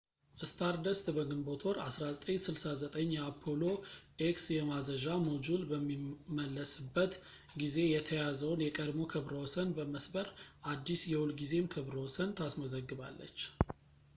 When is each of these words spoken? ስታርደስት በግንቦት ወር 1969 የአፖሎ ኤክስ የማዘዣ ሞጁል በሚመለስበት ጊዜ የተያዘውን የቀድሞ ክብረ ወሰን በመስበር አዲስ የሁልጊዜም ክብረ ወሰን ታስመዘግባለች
ስታርደስት 0.49 1.05
በግንቦት 1.15 1.63
ወር 1.67 1.77
1969 1.81 3.11
የአፖሎ 3.15 3.61
ኤክስ 4.27 4.45
የማዘዣ 4.55 5.05
ሞጁል 5.27 5.61
በሚመለስበት 5.71 7.13
ጊዜ 7.63 7.77
የተያዘውን 7.95 8.65
የቀድሞ 8.67 9.03
ክብረ 9.13 9.35
ወሰን 9.43 9.75
በመስበር 9.79 10.29
አዲስ 10.73 11.03
የሁልጊዜም 11.13 11.71
ክብረ 11.77 11.97
ወሰን 12.07 12.35
ታስመዘግባለች 12.41 13.39